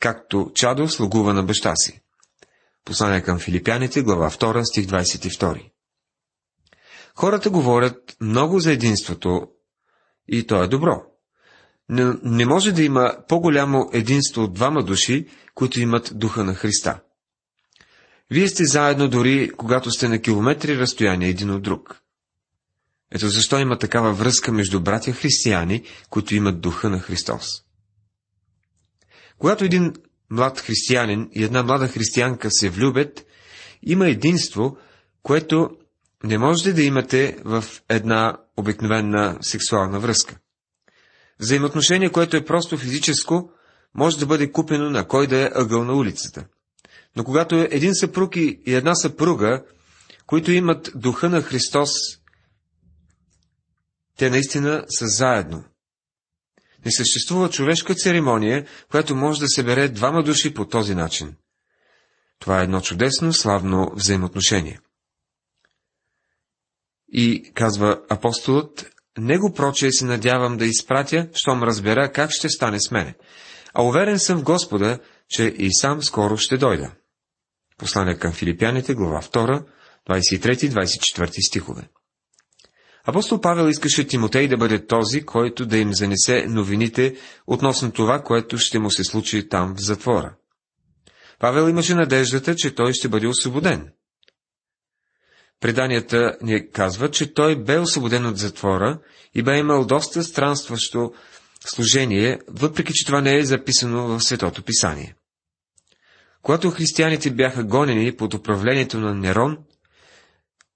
както 0.00 0.50
чадо 0.54 0.88
слугува 0.88 1.34
на 1.34 1.42
баща 1.42 1.76
си. 1.76 2.00
Послание 2.84 3.22
към 3.22 3.38
филипяните, 3.38 4.02
глава 4.02 4.30
2, 4.30 4.64
стих 4.64 4.86
22. 4.86 5.70
Хората 7.14 7.50
говорят 7.50 8.16
много 8.20 8.60
за 8.60 8.72
единството 8.72 9.48
и 10.28 10.46
то 10.46 10.62
е 10.62 10.68
добро. 10.68 11.15
Не, 11.88 12.14
не 12.22 12.46
може 12.46 12.72
да 12.72 12.82
има 12.82 13.16
по-голямо 13.28 13.90
единство 13.92 14.42
от 14.42 14.54
двама 14.54 14.84
души, 14.84 15.26
които 15.54 15.80
имат 15.80 16.10
духа 16.14 16.44
на 16.44 16.54
Христа. 16.54 17.00
Вие 18.30 18.48
сте 18.48 18.64
заедно 18.64 19.08
дори, 19.08 19.50
когато 19.56 19.90
сте 19.90 20.08
на 20.08 20.22
километри 20.22 20.78
разстояние 20.78 21.28
един 21.28 21.50
от 21.50 21.62
друг. 21.62 22.00
Ето 23.12 23.28
защо 23.28 23.58
има 23.58 23.78
такава 23.78 24.12
връзка 24.12 24.52
между 24.52 24.80
братя 24.80 25.12
християни, 25.12 25.82
които 26.10 26.34
имат 26.34 26.60
духа 26.60 26.90
на 26.90 27.00
Христос. 27.00 27.62
Когато 29.38 29.64
един 29.64 29.94
млад 30.30 30.60
християнин 30.60 31.28
и 31.32 31.44
една 31.44 31.62
млада 31.62 31.88
християнка 31.88 32.50
се 32.50 32.70
влюбят, 32.70 33.26
има 33.82 34.08
единство, 34.08 34.76
което 35.22 35.70
не 36.24 36.38
можете 36.38 36.72
да 36.72 36.82
имате 36.82 37.38
в 37.44 37.64
една 37.88 38.36
обикновена 38.56 39.38
сексуална 39.40 40.00
връзка. 40.00 40.38
Взаимоотношение, 41.40 42.12
което 42.12 42.36
е 42.36 42.44
просто 42.44 42.78
физическо, 42.78 43.50
може 43.94 44.18
да 44.18 44.26
бъде 44.26 44.52
купено 44.52 44.90
на 44.90 45.08
кой 45.08 45.26
да 45.26 45.42
е 45.42 45.50
ъгъл 45.54 45.84
на 45.84 45.94
улицата. 45.94 46.46
Но 47.16 47.24
когато 47.24 47.54
е 47.54 47.68
един 47.70 47.94
съпруг 47.94 48.36
и 48.36 48.60
една 48.66 48.94
съпруга, 48.94 49.64
които 50.26 50.52
имат 50.52 50.90
духа 50.94 51.28
на 51.28 51.42
Христос, 51.42 51.90
те 54.16 54.30
наистина 54.30 54.84
са 54.88 55.06
заедно. 55.06 55.64
Не 56.84 56.92
съществува 56.92 57.50
човешка 57.50 57.94
церемония, 57.94 58.66
която 58.90 59.16
може 59.16 59.40
да 59.40 59.48
събере 59.48 59.88
двама 59.88 60.22
души 60.22 60.54
по 60.54 60.68
този 60.68 60.94
начин. 60.94 61.36
Това 62.38 62.60
е 62.60 62.64
едно 62.64 62.80
чудесно, 62.80 63.32
славно 63.32 63.90
взаимоотношение. 63.94 64.80
И, 67.12 67.52
казва 67.54 68.02
апостолът, 68.08 68.90
него 69.18 69.52
проче 69.52 69.92
се 69.92 70.04
надявам 70.04 70.56
да 70.56 70.66
изпратя, 70.66 71.28
щом 71.34 71.62
разбера 71.62 72.12
как 72.12 72.30
ще 72.30 72.48
стане 72.48 72.80
с 72.80 72.90
мене. 72.90 73.14
А 73.74 73.82
уверен 73.82 74.18
съм 74.18 74.38
в 74.38 74.42
Господа, 74.42 74.98
че 75.28 75.44
и 75.44 75.68
сам 75.72 76.02
скоро 76.02 76.36
ще 76.36 76.56
дойда. 76.56 76.90
Послание 77.78 78.18
към 78.18 78.32
филипяните, 78.32 78.94
глава 78.94 79.20
2, 79.22 79.64
23-24 80.10 81.48
стихове. 81.48 81.88
Апостол 83.04 83.40
Павел 83.40 83.68
искаше 83.68 84.06
Тимотей 84.06 84.48
да 84.48 84.56
бъде 84.56 84.86
този, 84.86 85.22
който 85.22 85.66
да 85.66 85.78
им 85.78 85.94
занесе 85.94 86.46
новините 86.48 87.16
относно 87.46 87.92
това, 87.92 88.22
което 88.22 88.58
ще 88.58 88.78
му 88.78 88.90
се 88.90 89.04
случи 89.04 89.48
там 89.48 89.74
в 89.76 89.80
затвора. 89.80 90.34
Павел 91.38 91.68
имаше 91.68 91.94
надеждата, 91.94 92.56
че 92.56 92.74
той 92.74 92.92
ще 92.92 93.08
бъде 93.08 93.26
освободен. 93.26 93.92
Преданията 95.60 96.36
ни 96.42 96.70
казват, 96.70 97.12
че 97.12 97.34
той 97.34 97.56
бе 97.64 97.78
освободен 97.78 98.26
от 98.26 98.38
затвора 98.38 98.98
и 99.34 99.42
бе 99.42 99.58
имал 99.58 99.84
доста 99.84 100.22
странстващо 100.22 101.12
служение, 101.66 102.38
въпреки 102.48 102.92
че 102.94 103.06
това 103.06 103.20
не 103.20 103.38
е 103.38 103.44
записано 103.44 104.06
в 104.06 104.20
Светото 104.20 104.62
Писание. 104.62 105.14
Когато 106.42 106.70
християните 106.70 107.30
бяха 107.30 107.64
гонени 107.64 108.16
под 108.16 108.34
управлението 108.34 109.00
на 109.00 109.14
Нерон, 109.14 109.58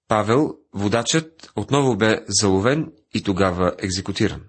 Павел, 0.07 0.53
водачът, 0.73 1.51
отново 1.55 1.97
бе 1.97 2.19
заловен 2.27 2.91
и 3.13 3.23
тогава 3.23 3.75
екзекутиран. 3.79 4.41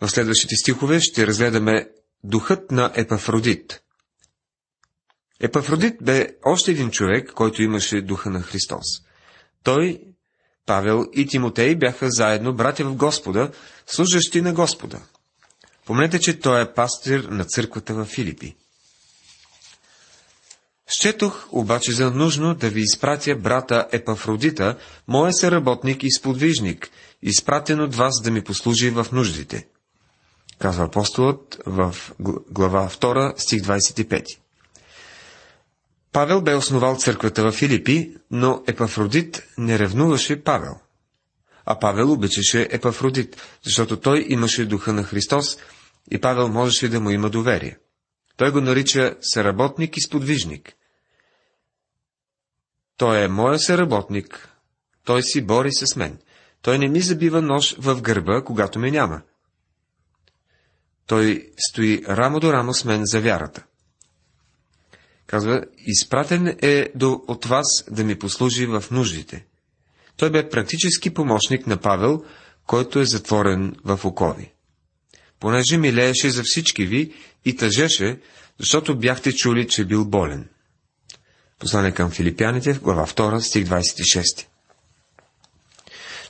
В 0.00 0.08
следващите 0.08 0.56
стихове 0.56 1.00
ще 1.00 1.26
разгледаме 1.26 1.88
духът 2.24 2.70
на 2.70 2.92
Епафродит. 2.94 3.81
Епафродит 5.42 5.94
бе 6.02 6.28
още 6.44 6.70
един 6.70 6.90
човек, 6.90 7.32
който 7.34 7.62
имаше 7.62 8.00
духа 8.00 8.30
на 8.30 8.42
Христос. 8.42 8.86
Той 9.64 10.00
Павел 10.66 11.06
и 11.12 11.26
Тимотей 11.26 11.74
бяха 11.74 12.10
заедно 12.10 12.54
братя 12.54 12.84
в 12.84 12.96
Господа, 12.96 13.50
служащи 13.86 14.40
на 14.40 14.52
Господа. 14.52 15.00
Помнете, 15.86 16.20
че 16.20 16.40
той 16.40 16.62
е 16.62 16.72
пастир 16.74 17.20
на 17.24 17.44
църквата 17.44 17.94
в 17.94 18.04
Филипи. 18.04 18.56
Щетох 20.86 21.48
обаче 21.52 21.92
за 21.92 22.10
нужно 22.10 22.54
да 22.54 22.68
ви 22.68 22.80
изпратя 22.80 23.36
брата 23.36 23.88
Епафродита, 23.92 24.78
моя 25.08 25.32
съработник 25.32 26.02
и 26.02 26.12
сподвижник, 26.12 26.90
изпратен 27.22 27.80
от 27.80 27.94
вас 27.94 28.22
да 28.22 28.30
ми 28.30 28.44
послужи 28.44 28.90
в 28.90 29.06
нуждите. 29.12 29.66
Казва 30.58 30.84
апостолът 30.84 31.62
в 31.66 31.96
глава 32.50 32.88
2, 32.88 33.38
стих 33.38 33.62
25. 33.62 34.38
Павел 36.12 36.40
бе 36.40 36.54
основал 36.54 36.96
църквата 36.96 37.42
в 37.42 37.52
Филипи, 37.52 38.16
но 38.30 38.62
Епафродит 38.66 39.48
не 39.58 39.78
ревнуваше 39.78 40.42
Павел. 40.42 40.74
А 41.64 41.78
Павел 41.78 42.12
обичаше 42.12 42.68
Епафродит, 42.70 43.58
защото 43.62 44.00
той 44.00 44.26
имаше 44.28 44.66
духа 44.66 44.92
на 44.92 45.02
Христос 45.02 45.58
и 46.10 46.20
Павел 46.20 46.48
можеше 46.48 46.88
да 46.88 47.00
му 47.00 47.10
има 47.10 47.30
доверие. 47.30 47.78
Той 48.36 48.50
го 48.50 48.60
нарича 48.60 49.16
съработник 49.20 49.96
и 49.96 50.00
сподвижник. 50.00 50.72
Той 52.96 53.24
е 53.24 53.28
моя 53.28 53.58
съработник. 53.58 54.48
Той 55.04 55.22
си 55.22 55.42
бори 55.42 55.72
с 55.72 55.96
мен. 55.96 56.18
Той 56.62 56.78
не 56.78 56.88
ми 56.88 57.00
забива 57.00 57.42
нож 57.42 57.76
в 57.78 58.00
гърба, 58.00 58.42
когато 58.44 58.78
ме 58.78 58.90
няма. 58.90 59.22
Той 61.06 61.52
стои 61.58 62.04
рамо 62.08 62.40
до 62.40 62.52
рамо 62.52 62.74
с 62.74 62.84
мен 62.84 63.02
за 63.04 63.20
вярата. 63.20 63.64
Казва, 65.32 65.62
изпратен 65.86 66.56
е 66.62 66.88
до, 66.94 67.22
от 67.28 67.44
вас 67.44 67.84
да 67.90 68.04
ми 68.04 68.18
послужи 68.18 68.66
в 68.66 68.84
нуждите. 68.90 69.44
Той 70.16 70.30
бе 70.30 70.48
практически 70.48 71.14
помощник 71.14 71.66
на 71.66 71.76
Павел, 71.76 72.24
който 72.66 73.00
е 73.00 73.04
затворен 73.04 73.76
в 73.84 74.00
окови. 74.04 74.52
Понеже 75.40 75.78
милееше 75.78 76.30
за 76.30 76.42
всички 76.44 76.86
ви 76.86 77.12
и 77.44 77.56
тъжеше, 77.56 78.20
защото 78.58 78.98
бяхте 78.98 79.32
чули, 79.32 79.68
че 79.68 79.84
бил 79.84 80.04
болен. 80.04 80.48
Послание 81.58 81.92
към 81.92 82.10
филипяните, 82.10 82.72
глава 82.72 83.06
2, 83.06 83.38
стих 83.38 83.64
26. 83.64 84.46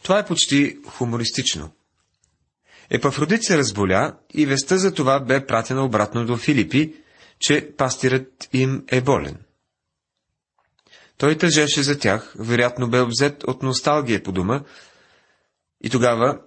Това 0.02 0.18
е 0.18 0.26
почти 0.26 0.78
хумористично. 0.86 1.70
Епафродит 2.90 3.44
се 3.44 3.58
разболя 3.58 4.16
и 4.34 4.46
веста 4.46 4.78
за 4.78 4.94
това 4.94 5.20
бе 5.20 5.46
пратена 5.46 5.84
обратно 5.84 6.26
до 6.26 6.36
Филипи, 6.36 7.01
че 7.42 7.74
пастирът 7.76 8.48
им 8.52 8.84
е 8.88 9.00
болен. 9.00 9.36
Той 11.18 11.38
тъжеше 11.38 11.82
за 11.82 11.98
тях, 11.98 12.34
вероятно 12.38 12.90
бе 12.90 13.00
обзет 13.00 13.44
от 13.44 13.62
носталгия 13.62 14.22
по 14.22 14.32
дома, 14.32 14.62
и 15.84 15.90
тогава 15.90 16.38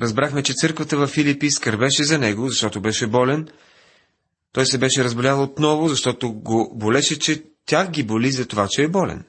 разбрахме, 0.00 0.42
че 0.42 0.54
църквата 0.54 0.96
в 0.96 1.06
Филипи 1.06 1.50
скърбеше 1.50 2.04
за 2.04 2.18
него, 2.18 2.48
защото 2.48 2.80
беше 2.80 3.06
болен. 3.06 3.48
Той 4.52 4.66
се 4.66 4.78
беше 4.78 5.04
разболял 5.04 5.42
отново, 5.42 5.88
защото 5.88 6.32
го 6.32 6.72
болеше, 6.76 7.18
че 7.18 7.42
тях 7.66 7.90
ги 7.90 8.02
боли 8.02 8.30
за 8.30 8.46
това, 8.46 8.68
че 8.70 8.82
е 8.82 8.88
болен. 8.88 9.24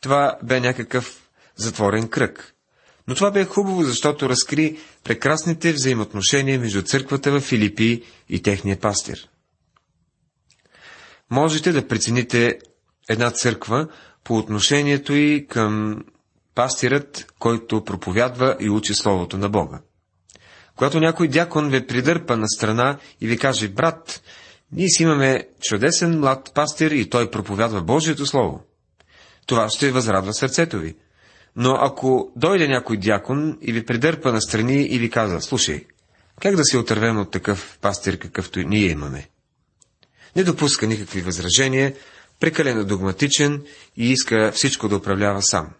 Това 0.00 0.38
бе 0.42 0.60
някакъв 0.60 1.30
затворен 1.56 2.08
кръг. 2.08 2.54
Но 3.08 3.14
това 3.14 3.30
бе 3.30 3.44
хубаво, 3.44 3.82
защото 3.82 4.28
разкри 4.28 4.78
прекрасните 5.04 5.72
взаимоотношения 5.72 6.60
между 6.60 6.82
църквата 6.82 7.32
в 7.32 7.40
Филипи 7.40 8.02
и 8.28 8.42
техния 8.42 8.80
пастир. 8.80 9.28
Можете 11.30 11.72
да 11.72 11.88
прецените 11.88 12.58
една 13.08 13.30
църква 13.30 13.88
по 14.24 14.36
отношението 14.36 15.12
и 15.12 15.46
към 15.46 16.04
пастирът, 16.54 17.32
който 17.38 17.84
проповядва 17.84 18.56
и 18.60 18.70
учи 18.70 18.94
Словото 18.94 19.38
на 19.38 19.48
Бога. 19.48 19.80
Когато 20.76 21.00
някой 21.00 21.28
дякон 21.28 21.68
ви 21.68 21.86
придърпа 21.86 22.36
на 22.36 22.48
страна 22.48 22.98
и 23.20 23.26
ви 23.26 23.38
каже, 23.38 23.68
брат, 23.68 24.22
ние 24.72 24.88
си 24.88 25.02
имаме 25.02 25.48
чудесен 25.60 26.18
млад 26.18 26.50
пастир 26.54 26.90
и 26.90 27.10
той 27.10 27.30
проповядва 27.30 27.82
Божието 27.82 28.26
Слово. 28.26 28.60
Това 29.46 29.68
ще 29.68 29.90
възрадва 29.90 30.32
сърцето 30.32 30.78
ви. 30.78 30.96
Но 31.56 31.78
ако 31.80 32.32
дойде 32.36 32.68
някой 32.68 32.96
дякон 32.96 33.58
и 33.60 33.72
ви 33.72 33.86
придърпа 33.86 34.32
на 34.32 34.40
страни 34.40 34.82
и 34.82 34.98
ви 34.98 35.10
каза, 35.10 35.40
слушай, 35.40 35.84
как 36.40 36.56
да 36.56 36.64
се 36.64 36.78
отървем 36.78 37.18
от 37.18 37.30
такъв 37.30 37.78
пастир, 37.80 38.18
какъвто 38.18 38.60
ние 38.60 38.90
имаме? 38.90 39.28
Не 40.36 40.44
допуска 40.44 40.86
никакви 40.86 41.20
възражения, 41.20 41.94
прекалено 42.40 42.84
догматичен 42.84 43.64
и 43.96 44.10
иска 44.12 44.52
всичко 44.54 44.88
да 44.88 44.96
управлява 44.96 45.42
сам. 45.42 45.70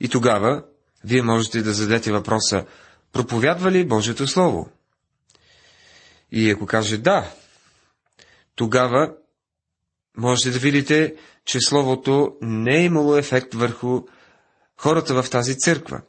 И 0.00 0.08
тогава 0.08 0.64
вие 1.04 1.22
можете 1.22 1.62
да 1.62 1.72
зададете 1.72 2.12
въпроса, 2.12 2.64
проповядва 3.12 3.72
ли 3.72 3.84
Божието 3.84 4.26
Слово? 4.26 4.70
И 6.32 6.50
ако 6.50 6.66
каже 6.66 6.98
да, 6.98 7.32
тогава 8.54 9.14
можете 10.16 10.50
да 10.50 10.58
видите, 10.58 11.14
че 11.44 11.60
Словото 11.60 12.36
не 12.40 12.76
е 12.78 12.84
имало 12.84 13.16
ефект 13.16 13.54
върху 13.54 14.02
хората 14.76 15.22
в 15.22 15.30
тази 15.30 15.58
църква. 15.58 16.00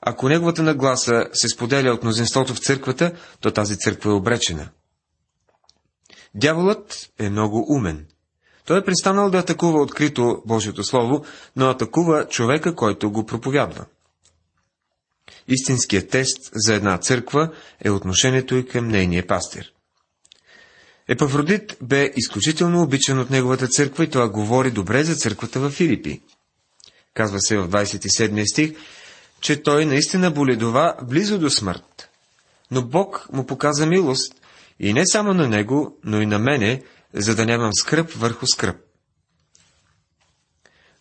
Ако 0.00 0.28
неговата 0.28 0.62
нагласа 0.62 1.28
се 1.32 1.48
споделя 1.48 1.92
от 1.92 2.02
мнозинството 2.02 2.54
в 2.54 2.58
църквата, 2.58 3.12
то 3.40 3.50
тази 3.50 3.78
църква 3.78 4.10
е 4.10 4.14
обречена. 4.14 4.70
Дяволът 6.34 7.10
е 7.18 7.30
много 7.30 7.66
умен. 7.68 8.06
Той 8.66 8.78
е 8.78 8.84
престанал 8.84 9.30
да 9.30 9.38
атакува 9.38 9.80
открито 9.80 10.42
Божието 10.46 10.84
Слово, 10.84 11.24
но 11.56 11.66
атакува 11.66 12.28
човека, 12.28 12.74
който 12.74 13.10
го 13.10 13.26
проповядва. 13.26 13.84
Истинският 15.48 16.10
тест 16.10 16.50
за 16.54 16.74
една 16.74 16.98
църква 16.98 17.52
е 17.84 17.90
отношението 17.90 18.56
и 18.56 18.66
към 18.66 18.88
нейния 18.88 19.26
пастир. 19.26 19.72
Епафродит 21.08 21.76
бе 21.82 22.10
изключително 22.16 22.82
обичан 22.82 23.18
от 23.18 23.30
неговата 23.30 23.68
църква 23.68 24.04
и 24.04 24.10
това 24.10 24.28
говори 24.28 24.70
добре 24.70 25.04
за 25.04 25.14
църквата 25.14 25.60
в 25.60 25.70
Филипи. 25.70 26.20
Казва 27.14 27.40
се 27.40 27.58
в 27.58 27.68
27 27.68 28.52
стих, 28.52 28.72
че 29.40 29.62
той 29.62 29.86
наистина 29.86 30.30
боледова 30.30 30.96
близо 31.02 31.38
до 31.38 31.50
смърт. 31.50 32.08
Но 32.70 32.82
Бог 32.82 33.28
му 33.32 33.46
показа 33.46 33.86
милост 33.86 34.43
и 34.78 34.92
не 34.92 35.06
само 35.06 35.34
на 35.34 35.48
него, 35.48 35.98
но 36.04 36.20
и 36.20 36.26
на 36.26 36.38
мене, 36.38 36.82
за 37.12 37.34
да 37.34 37.46
нямам 37.46 37.70
скръп 37.74 38.12
върху 38.12 38.46
скръп. 38.46 38.76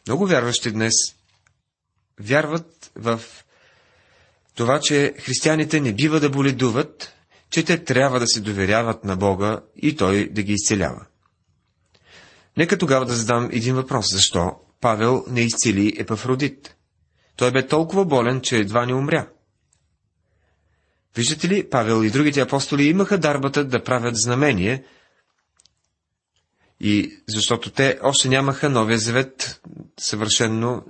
Много 0.08 0.28
вярващи 0.28 0.72
днес 0.72 0.94
вярват 2.20 2.92
в 2.96 3.22
това, 4.56 4.80
че 4.80 5.14
християните 5.20 5.82
не 5.82 5.94
бива 5.94 6.20
да 6.20 6.30
боледуват, 6.30 7.14
че 7.50 7.66
те 7.66 7.84
трябва 7.84 8.20
да 8.20 8.28
се 8.28 8.42
доверяват 8.42 9.04
на 9.04 9.16
Бога 9.16 9.62
и 9.76 9.96
Той 9.96 10.30
да 10.30 10.44
ги 10.44 10.54
изцелява. 10.54 11.06
Нека 12.58 12.78
тогава 12.78 13.06
да 13.06 13.14
задам 13.14 13.50
един 13.52 13.76
въпрос. 13.76 14.12
Защо 14.12 14.56
Павел 14.82 15.26
не 15.30 15.42
изцели 15.42 15.94
Епафродит? 15.98 16.76
Той 17.36 17.52
бе 17.52 17.68
толкова 17.68 18.06
болен, 18.06 18.42
че 18.42 18.58
едва 18.58 18.86
не 18.86 18.94
умря. 18.94 19.28
Виждате 21.15 21.47
ли, 21.47 21.69
Павел 21.69 22.04
и 22.04 22.12
другите 22.12 22.41
апостоли 22.41 22.84
имаха 22.84 23.17
дарбата 23.17 23.65
да 23.65 23.84
правят 23.84 24.15
знамение, 24.17 24.84
и 26.80 27.17
защото 27.28 27.71
те 27.71 27.99
още 28.04 28.30
нямаха 28.30 28.69
Новия 28.69 28.99
завет 28.99 29.62
съвършенно 29.99 30.86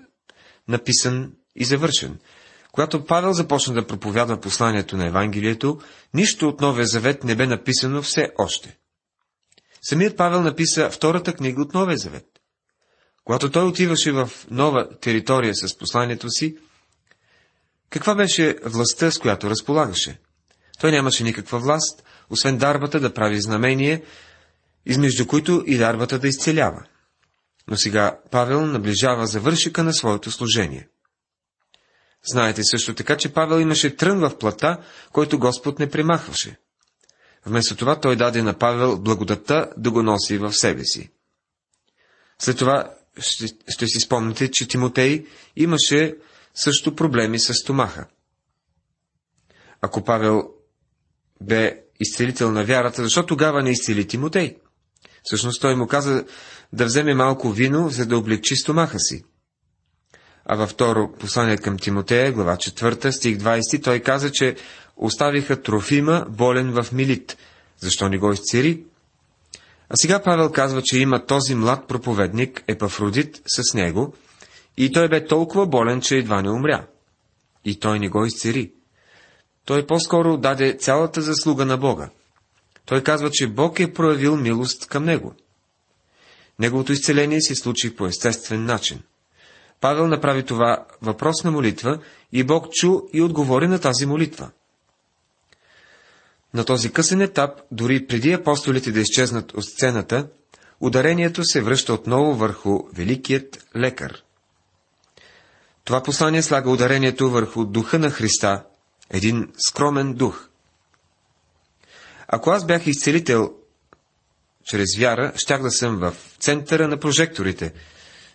написан 0.68 1.34
и 1.56 1.66
завършен. 1.66 2.20
Когато 2.72 3.06
Павел 3.06 3.34
започна 3.34 3.74
да 3.74 3.88
проповядва 3.88 4.40
посланието 4.40 4.98
на 4.98 5.08
Евангелието, 5.08 5.80
нищо 6.14 6.48
от 6.48 6.62
Новия 6.62 6.86
Завет 6.86 7.24
не 7.24 7.36
бе 7.36 7.48
написано 7.48 8.02
все 8.02 8.32
още. 8.38 8.78
Самият 9.82 10.18
Павел 10.18 10.42
написа 10.42 10.90
втората 10.90 11.34
книга 11.34 11.62
от 11.62 11.74
Новия 11.74 11.98
Завет. 11.98 12.26
Когато 13.24 13.52
той 13.52 13.64
отиваше 13.64 14.12
в 14.12 14.30
нова 14.50 15.00
територия 15.00 15.56
с 15.56 15.78
посланието 15.78 16.30
си, 16.30 16.58
каква 17.94 18.16
беше 18.16 18.58
властта, 18.66 19.12
с 19.12 19.20
която 19.20 19.50
разполагаше? 19.50 20.20
Той 20.80 20.92
нямаше 20.92 21.24
никаква 21.24 21.60
власт, 21.60 22.04
освен 22.30 22.58
дарбата 22.58 23.00
да 23.00 23.14
прави 23.14 23.42
знамение, 23.42 24.04
измежду 24.86 25.28
които 25.28 25.64
и 25.68 25.78
дарбата 25.78 26.20
да 26.20 26.28
изцелява. 26.28 26.86
Но 27.68 27.78
сега 27.78 28.20
Павел 28.32 28.66
наближава 28.66 29.28
завършика 29.28 29.84
на 29.84 29.94
своето 29.94 30.32
служение. 30.32 30.88
Знаете 32.26 32.64
също 32.64 32.96
така, 32.96 33.18
че 33.18 33.34
Павел 33.34 33.60
имаше 33.60 33.96
трън 33.96 34.20
в 34.20 34.38
плата, 34.38 34.78
който 35.12 35.40
Господ 35.40 35.80
не 35.80 35.90
примахваше. 35.90 36.58
Вместо 37.46 37.76
това 37.76 38.00
той 38.00 38.16
даде 38.16 38.42
на 38.42 38.54
Павел 38.54 39.00
благодата 39.00 39.70
да 39.78 39.92
го 39.92 40.04
носи 40.04 40.38
в 40.38 40.54
себе 40.54 40.84
си. 40.86 41.10
След 42.40 42.58
това 42.58 42.94
ще, 43.20 43.48
ще 43.68 43.88
си 43.88 44.00
спомните, 44.00 44.52
че 44.52 44.68
Тимотей 44.68 45.26
имаше 45.56 46.16
също 46.56 46.96
проблеми 46.96 47.40
с 47.40 47.54
стомаха. 47.54 48.06
Ако 49.82 50.04
Павел 50.04 50.44
бе 51.42 51.84
изцелител 52.00 52.52
на 52.52 52.64
вярата, 52.64 53.04
защо 53.04 53.26
тогава 53.26 53.64
не 53.64 53.72
изцели 53.72 54.08
Тимотей? 54.08 54.58
Всъщност 55.24 55.62
той 55.62 55.76
му 55.76 55.88
каза 55.88 56.26
да 56.74 56.86
вземе 56.86 57.14
малко 57.14 57.50
вино, 57.50 57.90
за 57.90 58.06
да 58.06 58.18
облегчи 58.18 58.56
стомаха 58.56 59.00
си. 59.00 59.24
а 60.46 60.56
във 60.56 60.70
второ 60.70 61.12
послание 61.20 61.58
към 61.58 61.78
Тимотея, 61.78 62.32
глава 62.32 62.56
4, 62.56 63.10
стих 63.10 63.38
20, 63.38 63.84
той 63.84 64.00
каза, 64.00 64.32
че 64.32 64.56
оставиха 64.98 65.62
Трофима 65.62 66.26
болен 66.30 66.72
в 66.72 66.92
Милит. 66.92 67.38
Защо 67.80 68.10
не 68.10 68.18
го 68.18 68.32
изцери? 68.32 68.84
А 69.90 69.96
сега 69.96 70.24
Павел 70.24 70.52
казва, 70.52 70.82
че 70.82 71.00
има 71.00 71.26
този 71.26 71.56
млад 71.56 71.88
проповедник, 71.88 72.64
Епафродит, 72.68 73.42
с 73.48 73.74
него, 73.74 74.16
и 74.78 74.92
той 74.92 75.10
бе 75.10 75.26
толкова 75.26 75.68
болен, 75.68 76.02
че 76.02 76.18
едва 76.18 76.42
не 76.42 76.50
умря. 76.50 76.88
И 77.66 77.80
той 77.80 78.00
не 78.00 78.10
го 78.10 78.26
изцери. 78.26 78.72
Той 79.66 79.88
по-скоро 79.88 80.38
даде 80.38 80.78
цялата 80.78 81.22
заслуга 81.22 81.66
на 81.66 81.78
Бога. 81.78 82.10
Той 82.86 83.04
казва, 83.04 83.30
че 83.32 83.48
Бог 83.48 83.80
е 83.80 83.94
проявил 83.94 84.36
милост 84.36 84.86
към 84.86 85.04
него. 85.04 85.34
Неговото 86.60 86.92
изцеление 86.92 87.42
се 87.42 87.56
случи 87.56 87.96
по 87.96 88.06
естествен 88.06 88.66
начин. 88.66 89.02
Павел 89.82 90.08
направи 90.08 90.44
това 90.46 90.86
въпрос 91.02 91.44
на 91.44 91.52
молитва 91.52 92.00
и 92.32 92.44
Бог 92.44 92.72
чу 92.72 93.00
и 93.14 93.22
отговори 93.22 93.68
на 93.68 93.80
тази 93.80 94.06
молитва. 94.06 94.52
На 96.54 96.66
този 96.66 96.92
късен 96.92 97.22
етап, 97.22 97.62
дори 97.72 98.08
преди 98.08 98.32
апостолите 98.32 98.92
да 98.92 99.00
изчезнат 99.00 99.54
от 99.54 99.66
сцената, 99.66 100.28
ударението 100.80 101.44
се 101.44 101.62
връща 101.62 101.94
отново 101.94 102.34
върху 102.34 102.80
великият 102.94 103.66
лекар. 103.76 104.24
Това 105.86 106.04
послание 106.04 106.42
слага 106.42 106.70
ударението 106.70 107.30
върху 107.30 107.66
духа 107.66 108.00
на 108.00 108.10
Христа, 108.10 108.64
един 109.10 109.52
скромен 109.68 110.14
дух. 110.14 110.50
Ако 112.28 112.50
аз 112.50 112.66
бях 112.66 112.88
изцелител 112.88 113.54
чрез 114.66 114.98
вяра, 114.98 115.34
щях 115.36 115.62
да 115.62 115.72
съм 115.72 115.98
в 115.98 116.14
центъра 116.40 116.88
на 116.88 116.98
прожекторите. 116.98 117.74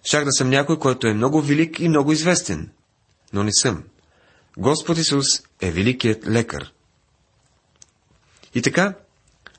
Щях 0.05 0.25
да 0.25 0.33
съм 0.33 0.49
някой, 0.49 0.79
който 0.79 1.07
е 1.07 1.15
много 1.15 1.43
велик 1.43 1.81
и 1.81 1.89
много 1.89 2.13
известен. 2.13 2.71
Но 3.33 3.43
не 3.43 3.53
съм. 3.53 3.85
Господ 4.59 4.99
Исус 4.99 5.27
е 5.61 5.71
великият 5.71 6.27
лекар. 6.27 6.73
И 8.55 8.63
така, 8.63 8.95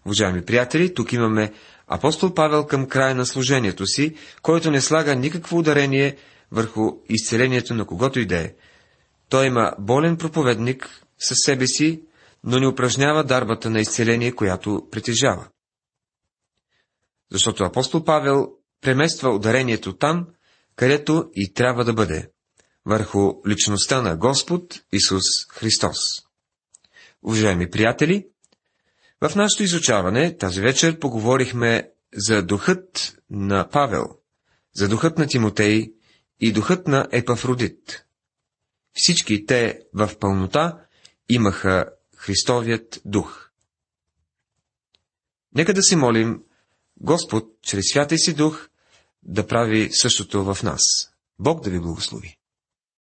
уважаеми 0.06 0.46
приятели, 0.46 0.94
тук 0.94 1.14
имаме 1.14 1.54
апостол 1.88 2.34
Павел 2.34 2.68
към 2.68 2.88
края 2.88 3.16
на 3.16 3.26
служението 3.26 3.86
си, 3.86 4.16
който 4.42 4.72
не 4.72 4.82
слага 4.82 5.16
никакво 5.16 5.58
ударение 5.58 6.18
върху 6.52 6.92
изцелението 7.10 7.74
на 7.74 7.86
когото 7.86 8.20
и 8.20 8.26
да 8.26 8.38
е. 8.38 8.54
Той 9.30 9.46
има 9.46 9.74
болен 9.80 10.18
проповедник 10.18 11.04
със 11.20 11.38
себе 11.46 11.68
си, 11.68 12.04
но 12.44 12.60
не 12.60 12.68
упражнява 12.68 13.24
дарбата 13.24 13.70
на 13.70 13.80
изцеление, 13.80 14.36
която 14.36 14.88
притежава. 14.92 15.48
Защото 17.32 17.64
апостол 17.64 18.04
Павел 18.04 18.48
премества 18.82 19.36
ударението 19.36 19.98
там, 19.98 20.28
където 20.76 21.30
и 21.36 21.54
трябва 21.54 21.86
да 21.86 21.94
бъде, 21.94 22.32
върху 22.86 23.34
личността 23.48 24.02
на 24.02 24.18
Господ 24.18 24.82
Исус 24.92 25.24
Христос. 25.50 25.98
Уважаеми 27.24 27.70
приятели, 27.70 28.28
в 29.22 29.36
нашето 29.36 29.64
изучаване 29.64 30.38
тази 30.38 30.62
вечер 30.62 31.00
поговорихме 31.00 31.90
за 32.14 32.44
духът 32.44 33.18
на 33.30 33.70
Павел, 33.70 34.06
за 34.76 34.88
духът 34.88 35.18
на 35.18 35.28
Тимотей 35.28 35.94
и 36.40 36.52
духът 36.52 36.88
на 36.88 37.08
Епафродит. 37.12 38.06
Всички 38.94 39.46
те 39.46 39.80
в 39.94 40.12
пълнота 40.20 40.86
имаха 41.30 41.86
Христовият 42.16 43.02
дух. 43.06 43.50
Нека 45.56 45.74
да 45.74 45.82
си 45.82 45.96
молим 45.96 46.44
Господ, 46.98 47.62
чрез 47.62 47.86
святия 47.92 48.20
си 48.20 48.34
дух, 48.34 48.70
да 49.24 49.48
прави 49.48 49.90
същото 49.92 50.44
в 50.44 50.64
нас. 50.64 50.82
Бог 51.40 51.64
да 51.64 51.70
ви 51.70 51.80
благослови. 51.80 52.39